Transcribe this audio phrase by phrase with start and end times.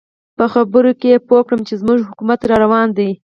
[0.37, 3.09] په خبرو کې یې پوه کړم چې زموږ حکومت را روان دی.